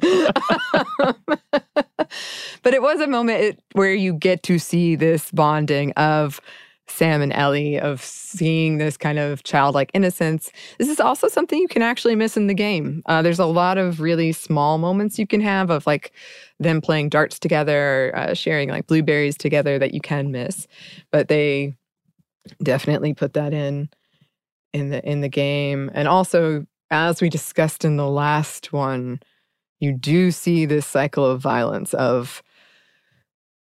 [2.62, 6.40] but it was a moment where you get to see this bonding of
[6.90, 10.50] Sam and Ellie, of seeing this kind of childlike innocence.
[10.78, 13.02] This is also something you can actually miss in the game.
[13.06, 16.12] Uh, there's a lot of really small moments you can have of like
[16.58, 20.66] them playing darts together, uh, sharing like blueberries together that you can miss.
[21.10, 21.76] But they
[22.62, 23.88] definitely put that in
[24.72, 25.90] in the in the game.
[25.94, 29.20] And also as we discussed in the last one
[29.80, 32.42] you do see this cycle of violence of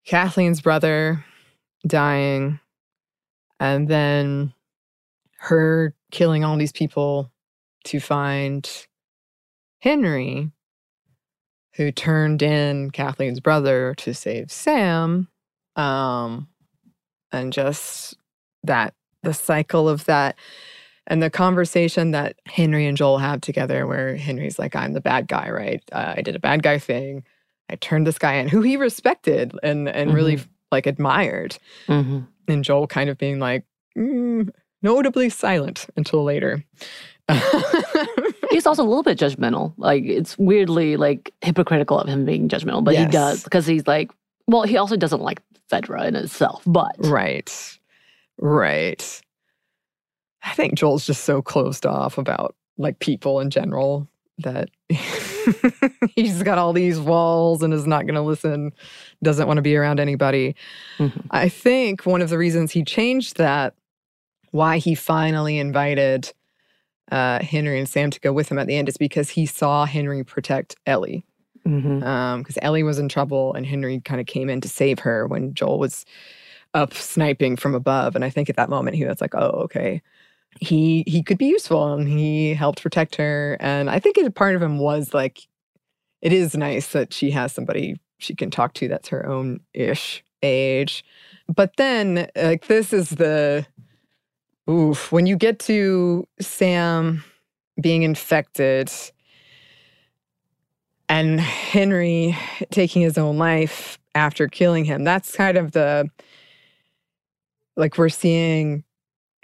[0.06, 1.24] Kathleen's brother
[1.86, 2.58] dying
[3.60, 4.52] and then
[5.38, 7.30] her killing all these people
[7.84, 8.86] to find
[9.80, 10.50] Henry
[11.74, 15.28] who turned in Kathleen's brother to save Sam.
[15.76, 16.48] Um
[17.32, 18.16] and just
[18.64, 20.36] that the cycle of that
[21.06, 25.28] and the conversation that Henry and Joel have together, where Henry's like, I'm the bad
[25.28, 25.82] guy, right?
[25.92, 27.24] Uh, I did a bad guy thing.
[27.70, 30.38] I turned this guy in who he respected and, and really
[30.72, 31.58] like admired.
[31.86, 33.64] hmm And Joel kind of being like,
[33.96, 34.48] mm,
[34.82, 36.64] notably silent until later.
[38.50, 39.74] He's also a little bit judgmental.
[39.76, 44.10] Like it's weirdly like hypocritical of him being judgmental, but he does because he's like,
[44.46, 47.78] well, he also doesn't like Fedra in itself, but right.
[48.38, 49.20] Right.
[50.46, 54.68] I think Joel's just so closed off about like people in general that
[56.14, 58.72] he's got all these walls and is not going to listen,
[59.22, 60.54] doesn't want to be around anybody.
[60.98, 61.26] Mhm.
[61.30, 63.74] I think one of the reasons he changed that,
[64.50, 66.32] why he finally invited
[67.10, 69.84] uh, Henry and Sam to go with him at the end, is because he saw
[69.84, 71.24] Henry protect Ellie.
[71.64, 75.54] Because Ellie was in trouble and Henry kind of came in to save her when
[75.54, 76.04] Joel was
[76.74, 78.14] up sniping from above.
[78.14, 80.02] And I think at that moment he was like, oh, okay.
[80.60, 83.56] He he could be useful and he helped protect her.
[83.60, 85.40] And I think it, part of him was like,
[86.22, 90.24] it is nice that she has somebody she can talk to that's her own ish
[90.42, 91.04] age.
[91.54, 93.66] But then, like, this is the
[94.68, 95.12] oof.
[95.12, 97.24] When you get to Sam
[97.80, 98.90] being infected
[101.08, 102.36] and Henry
[102.70, 106.10] taking his own life after killing him, that's kind of the
[107.76, 108.82] like we're seeing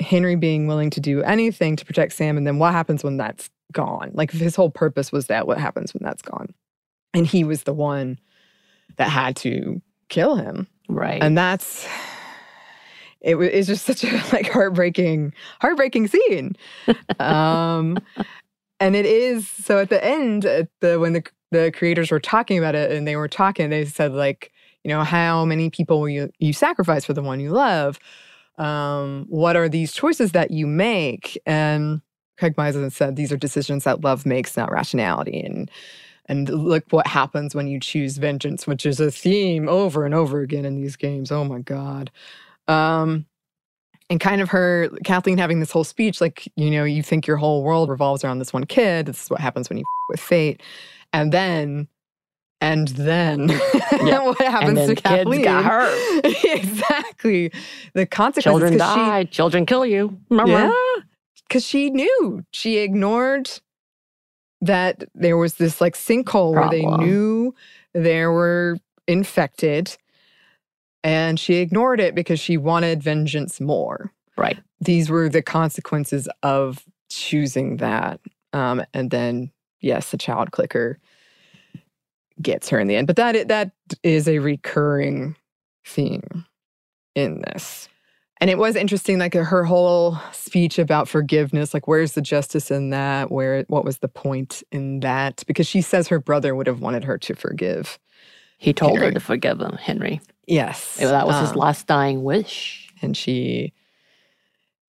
[0.03, 2.37] Henry being willing to do anything to protect Sam.
[2.37, 4.11] And then what happens when that's gone?
[4.15, 6.53] Like, if his whole purpose was that, what happens when that's gone?
[7.15, 8.19] And he was the one
[8.97, 10.67] that had to kill him.
[10.89, 11.23] Right.
[11.23, 11.87] And that's
[13.21, 16.57] it wa- it's just such a like heartbreaking, heartbreaking scene.
[17.19, 17.99] um
[18.81, 22.59] and it is so at the end, at the when the the creators were talking
[22.59, 24.53] about it and they were talking, they said like,
[24.85, 27.99] you know, how many people will you you sacrifice for the one you love?
[28.59, 31.41] Um, what are these choices that you make?
[31.47, 32.01] And
[32.39, 35.41] Craig Mazin said these are decisions that love makes, not rationality.
[35.41, 35.71] And
[36.27, 40.41] and look what happens when you choose vengeance, which is a theme over and over
[40.41, 41.33] again in these games.
[41.33, 42.11] Oh my God.
[42.69, 43.27] Um,
[44.09, 47.39] and kind of her, Kathleen having this whole speech, like, you know, you think your
[47.39, 49.07] whole world revolves around this one kid.
[49.07, 50.63] This is what happens when you f- with fate.
[51.13, 51.89] And then,
[52.63, 53.49] and then
[53.91, 55.43] what happens then to kids Kathleen?
[55.43, 56.25] got hurt.
[56.45, 57.53] exactly.
[57.93, 58.45] The consequences.
[58.45, 59.25] children 'cause she- die.
[59.25, 60.19] children kill you.
[60.31, 60.53] Remember?
[60.53, 60.73] yeah.
[61.49, 62.45] Because she knew.
[62.53, 63.51] She ignored
[64.63, 67.55] that there was this like sinkhole where they knew
[67.93, 69.95] there were infected.
[71.05, 74.13] And she ignored it because she wanted vengeance more.
[74.39, 74.59] Right.
[74.81, 78.21] These were the consequences of choosing that.
[78.53, 80.99] Um, and then, yes, the child clicker
[82.41, 83.07] gets her in the end.
[83.07, 85.37] But that that is a recurring
[85.85, 86.47] theme
[87.15, 87.89] in this.
[88.41, 92.91] And it was interesting, like her whole speech about forgiveness, like where's the justice in
[92.91, 93.31] that?
[93.31, 95.45] Where what was the point in that?
[95.47, 98.01] Because she says her brother would have wanted her to forgive.
[98.59, 100.21] He told her to forgive him, Henry.
[100.47, 100.97] Yes.
[100.97, 102.93] That was his um, last dying wish.
[103.03, 103.73] and she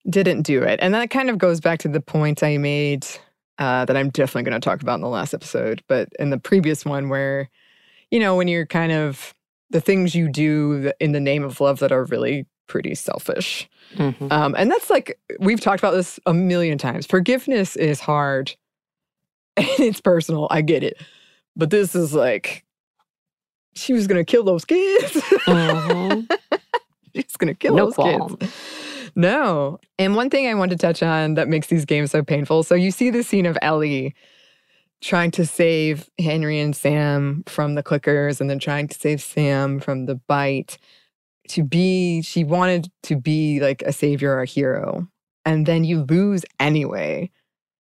[0.08, 0.78] didn't do it.
[0.82, 3.06] And that kind of goes back to the point I made
[3.58, 6.38] uh, that I'm definitely going to talk about in the last episode, but in the
[6.38, 7.48] previous one, where,
[8.10, 9.34] you know, when you're kind of
[9.70, 13.68] the things you do in the name of love that are really pretty selfish.
[13.96, 14.30] Mhm.
[14.32, 17.06] Um, and that's like, we've talked about this a million times.
[17.06, 18.54] Forgiveness is hard
[19.56, 20.48] and it's personal.
[20.50, 20.96] I get it.
[21.56, 22.64] But this is like,
[23.74, 25.12] she was going to kill those kids.
[25.46, 26.26] Mhm.
[27.14, 28.34] She's going to kill No those qualms.
[28.40, 28.52] kids.
[29.16, 29.78] No.
[29.98, 32.62] And one thing I want to touch on that makes these games so painful.
[32.62, 34.14] So you see the scene of Ellie
[35.00, 39.78] trying to save Henry and Sam from the clickers and then trying to save Sam
[39.80, 40.78] from the bite.
[41.48, 45.06] To be, she wanted to be like a savior or a hero.
[45.44, 47.30] And then you lose anyway.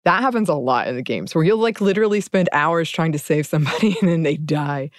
[0.05, 3.19] That happens a lot in the games where you'll like literally spend hours trying to
[3.21, 4.91] save somebody and then they die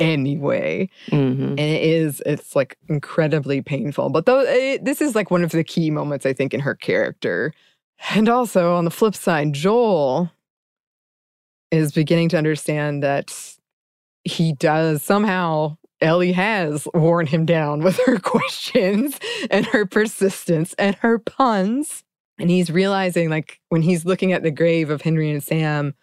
[0.00, 0.88] anyway.
[1.08, 1.50] Mhm.
[1.50, 4.10] and it is it's like incredibly painful.
[4.10, 6.74] But though it, this is like one of the key moments i think in her
[6.74, 7.52] character.
[8.14, 10.30] And also on the flip side joel
[11.70, 13.32] is beginning to understand that
[14.24, 19.18] he does somehow ellie has worn him down with her questions
[19.50, 22.02] and her persistence and her puns.
[22.38, 25.94] And he's realizing like when he's looking at the grave of henry and sam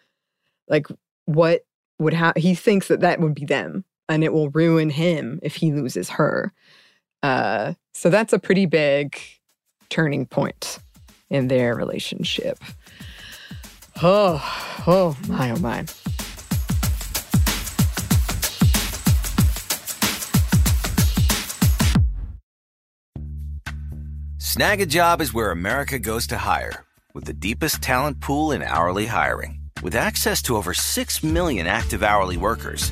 [0.69, 0.86] like
[1.25, 1.65] what
[1.99, 5.56] would happen he thinks that that would be them and it will ruin him if
[5.56, 6.54] he loses her.
[7.24, 9.20] Uh, so that's a pretty big
[9.89, 10.80] turning point
[11.30, 12.60] in their relationship.
[14.02, 14.39] Oh
[14.86, 15.86] oh my oh my.
[24.58, 29.60] Snagajob is where America goes to hire, with the deepest talent pool in hourly hiring.
[29.84, 32.92] With access to over 6 million active hourly workers,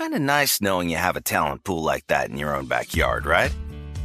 [0.00, 3.26] Kind of nice knowing you have a talent pool like that in your own backyard,
[3.26, 3.54] right?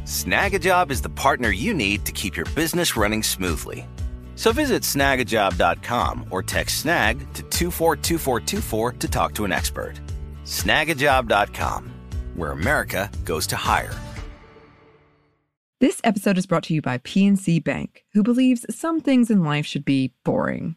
[0.04, 3.88] Snagajob is the partner you need to keep your business running smoothly.
[4.34, 9.94] So visit snagajob.com or text snag to 242424 to talk to an expert.
[10.44, 11.90] Snagajob.com,
[12.34, 13.94] where America goes to hire.
[15.80, 19.64] This episode is brought to you by PNC Bank, who believes some things in life
[19.64, 20.76] should be boring,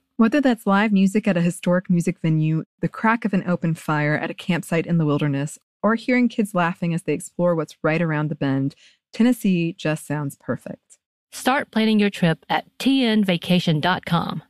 [0.21, 4.13] Whether that's live music at a historic music venue, the crack of an open fire
[4.13, 7.99] at a campsite in the wilderness, or hearing kids laughing as they explore what's right
[7.99, 8.75] around the bend,
[9.11, 10.99] Tennessee just sounds perfect.
[11.31, 14.43] Start planning your trip at tnvacation.com.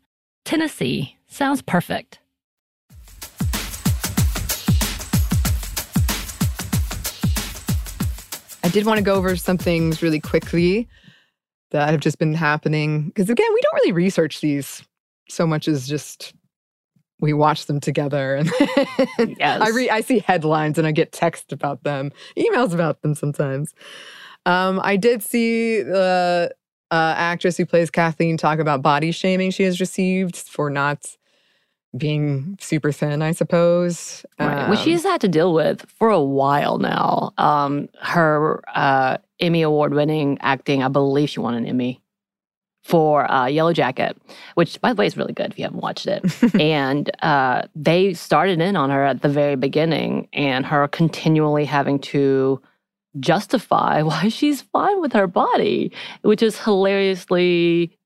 [0.43, 2.19] Tennessee sounds perfect.
[8.61, 10.89] I did want to go over some things really quickly
[11.69, 13.05] that have just been happening.
[13.05, 14.83] Because again, we don't really research these
[15.31, 16.33] so much as just
[17.19, 18.51] we watch them together and
[19.37, 19.61] Yes.
[19.61, 23.73] I read I see headlines and I get text about them, emails about them sometimes.
[24.45, 26.51] Um, I did see the
[26.89, 31.15] uh, actress who plays Kathleen talk about body shaming she has received for not
[31.95, 34.25] being super thin, I suppose.
[34.39, 37.33] Right, which Um, she's had to deal with for a while now.
[37.37, 42.00] Um, her uh, Emmy Award winning acting, I believe she won an Emmy
[42.91, 44.17] for uh, Yellow Jacket,
[44.55, 46.21] which, by the way, is really good if you haven't watched it.
[46.59, 51.99] and uh, they started in on her at the very beginning, and her continually having
[51.99, 52.61] to
[53.19, 57.97] justify why she's fine with her body, which is hilariously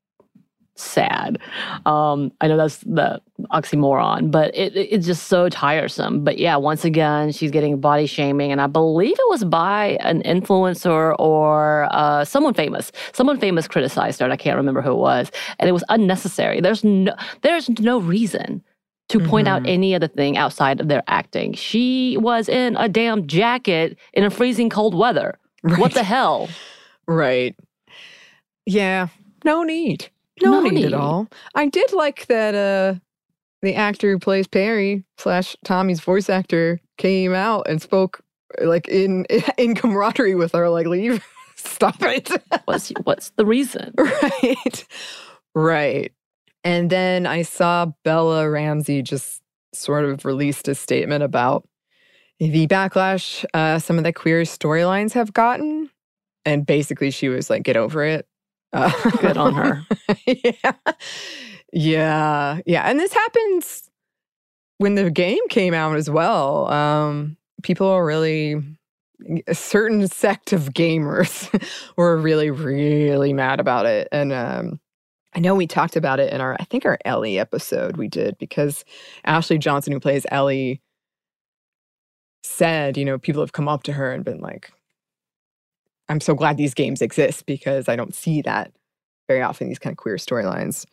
[0.76, 1.38] sad.
[1.86, 3.22] Um, I know that's the
[3.52, 6.24] oxymoron, but it, it- it's just so tiresome.
[6.24, 10.22] But yeah, once again, she's getting body shaming, and I believe it was by an
[10.24, 12.92] influencer or uh, someone famous.
[13.14, 14.26] Someone famous criticized her.
[14.26, 16.62] And I can't remember who it was, and it was unnecessary.
[16.62, 18.64] There's no there's no reason.
[19.10, 19.70] To point out Mhm.
[19.70, 21.54] any other thing outside of their acting.
[21.54, 25.38] She was in a damn jacket in a freezing cold weather.
[25.78, 26.50] What the hell?
[27.08, 27.56] Right.
[28.66, 29.10] Yeah.
[29.44, 30.10] No need.
[30.42, 30.86] No, need, need.
[30.86, 31.28] at all.
[31.54, 33.00] I did like that uh
[33.62, 38.22] the actor who plays Perry slash Tommy's voice actor came out and spoke
[38.62, 39.26] like in
[39.58, 41.24] in camaraderie with her, like leave.
[41.56, 42.30] Stop it.
[42.66, 43.94] What's what's the reason?
[43.98, 44.86] right.
[45.56, 46.12] Right.
[46.64, 49.42] And then I saw Bella Ramsey just
[49.74, 51.68] sort of released a statement about
[52.40, 55.90] the backlash uh, some of the queer storylines have gotten.
[56.44, 58.28] And basically, she was like, get over it.
[58.74, 58.92] Uh,
[59.22, 59.86] Good on her.
[60.28, 60.74] yeah.
[61.72, 62.60] Yeah.
[62.66, 62.84] Yeah.
[62.84, 63.90] And this happens
[64.78, 66.72] when the game came out as well.
[66.72, 68.62] Um, people are really,
[69.48, 71.50] a certain sect of gamers
[71.98, 74.08] were really, really mad about it.
[74.12, 74.80] And um,
[75.34, 78.38] I know we talked about it in our, I think our Ellie episode we did
[78.38, 78.84] because
[79.26, 80.82] Ashley Johnson, who plays Ellie,
[82.44, 84.72] said, you know, people have come up to her and been like,
[86.10, 88.72] I'm so glad these games exist because I don't see that
[89.28, 90.86] very often, these kind of queer storylines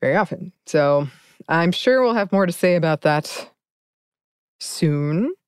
[0.00, 0.52] very often.
[0.66, 1.08] So
[1.48, 3.50] I'm sure we'll have more to say about that
[4.60, 5.34] soon.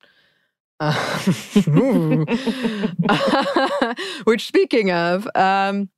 [0.81, 0.93] Uh,
[4.25, 5.89] which, speaking of, um,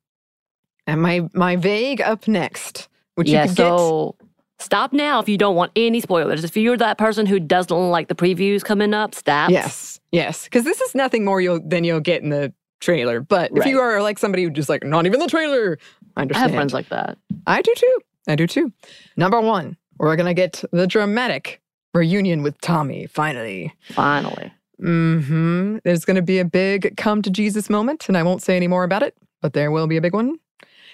[0.85, 4.15] and my my vague up next, which yeah, you can so
[4.59, 6.43] stop now if you don't want any spoilers.
[6.43, 9.49] If you're that person who doesn't like the previews coming up, stop.
[9.49, 13.21] Yes, yes, because this is nothing more you'll than you'll get in the trailer.
[13.21, 15.77] But if you are like somebody who just like not even the trailer,
[16.15, 16.45] I understand.
[16.45, 17.17] I have friends like that.
[17.45, 17.99] I do too.
[18.27, 18.71] I do too.
[19.15, 21.61] Number one, we're gonna get the dramatic
[21.93, 23.73] reunion with Tommy finally.
[23.91, 24.53] Finally.
[24.81, 25.77] Mm-hmm.
[25.83, 28.83] There's gonna be a big come to Jesus moment, and I won't say any more
[28.83, 30.27] about it, but there will be a big one.
[30.27, 30.39] And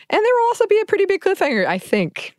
[0.10, 2.36] there will also be a pretty big cliffhanger, I think.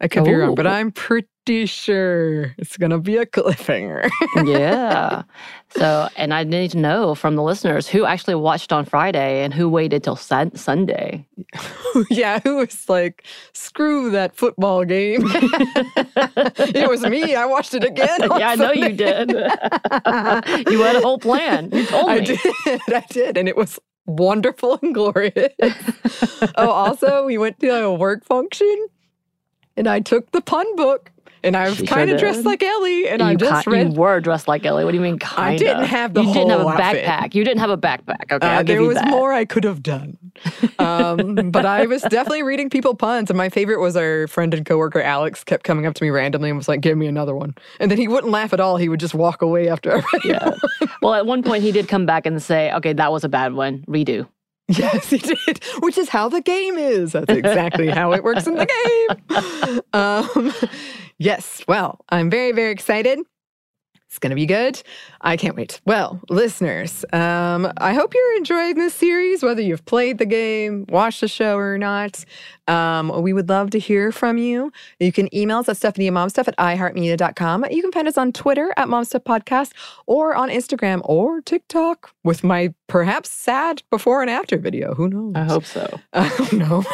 [0.00, 4.10] I could be wrong, but I'm pretty pretty sure it's going to be a cliffhanger.
[4.44, 5.22] yeah.
[5.70, 9.54] So, and I need to know from the listeners who actually watched on Friday and
[9.54, 11.24] who waited till sun- Sunday.
[12.10, 15.20] yeah, who was like, screw that football game.
[15.24, 17.36] it was me.
[17.36, 18.18] I watched it again.
[18.22, 19.30] yeah, I know you did.
[19.30, 21.70] you had a whole plan.
[21.72, 22.14] You told me.
[22.14, 22.38] I did.
[22.88, 23.38] I did.
[23.38, 25.54] And it was wonderful and glorious.
[26.56, 28.88] oh, also, we went to a work function
[29.76, 31.12] and I took the pun book.
[31.46, 33.92] And I was kind sure of dressed like Ellie, and I you, just ki- read.
[33.94, 34.84] you were dressed like Ellie.
[34.84, 35.54] What do you mean, kind of?
[35.54, 37.04] I didn't have the whole You didn't have a outfit.
[37.04, 37.34] backpack.
[37.34, 38.32] You didn't have a backpack.
[38.32, 39.08] Okay, Uh, there was that.
[39.08, 40.18] more I could have done,
[40.78, 43.30] um, but I was definitely reading people puns.
[43.30, 46.50] And my favorite was our friend and coworker Alex kept coming up to me randomly
[46.50, 48.76] and was like, "Give me another one," and then he wouldn't laugh at all.
[48.76, 50.50] He would just walk away after I read Yeah.
[51.02, 53.52] well, at one point he did come back and say, "Okay, that was a bad
[53.54, 53.84] one.
[53.88, 54.26] Redo."
[54.78, 57.12] Yes, he did, which is how the game is.
[57.12, 59.80] That's exactly how it works in the game.
[59.92, 60.52] Um,
[61.18, 63.20] yes, well, I'm very, very excited.
[64.08, 64.82] It's going to be good.
[65.20, 65.80] I can't wait.
[65.84, 71.20] Well, listeners, um, I hope you're enjoying this series, whether you've played the game, watched
[71.20, 72.24] the show, or not.
[72.68, 74.72] Um, we would love to hear from you.
[75.00, 77.66] You can email us at Stephanie and Momstuff at iHeartMedia.com.
[77.70, 79.72] You can find us on Twitter at Momstuff Podcast
[80.06, 84.94] or on Instagram or TikTok with my perhaps sad before and after video.
[84.94, 85.32] Who knows?
[85.34, 86.00] I hope so.
[86.12, 86.84] I don't know.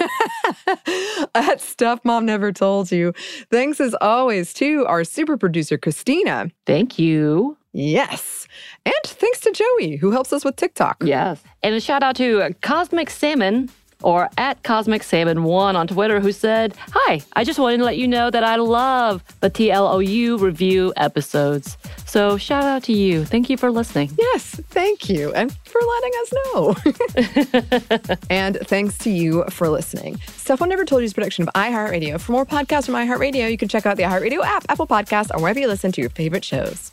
[1.34, 3.12] At Stuff Mom Never Told You.
[3.50, 6.50] Thanks as always to our super producer, Christina.
[6.66, 7.56] Thank you.
[7.72, 8.46] Yes.
[8.84, 10.98] And thanks to Joey, who helps us with TikTok.
[11.04, 11.42] Yes.
[11.62, 13.70] And a shout out to Cosmic Salmon
[14.02, 17.98] or at Cosmic Salmon One on Twitter who said, Hi, I just wanted to let
[17.98, 21.76] you know that I love the TLOU review episodes.
[22.06, 23.24] So shout out to you.
[23.24, 24.10] Thank you for listening.
[24.18, 25.32] Yes, thank you.
[25.32, 28.16] And for letting us know.
[28.30, 30.18] and thanks to you for listening.
[30.28, 32.20] Stuff Mom Never Told You is a production of iHeartRadio.
[32.20, 35.40] For more podcasts from iHeartRadio, you can check out the iHeartRadio app, Apple Podcasts, or
[35.40, 36.92] wherever you listen to your favorite shows.